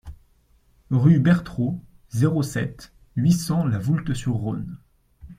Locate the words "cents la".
3.33-3.77